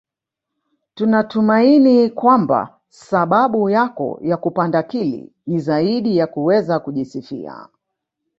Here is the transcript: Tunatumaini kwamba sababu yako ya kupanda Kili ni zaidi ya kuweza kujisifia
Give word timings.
Tunatumaini 0.95 2.09
kwamba 2.09 2.79
sababu 2.89 3.69
yako 3.69 4.19
ya 4.21 4.37
kupanda 4.37 4.83
Kili 4.83 5.33
ni 5.47 5.59
zaidi 5.59 6.17
ya 6.17 6.27
kuweza 6.27 6.79
kujisifia 6.79 7.67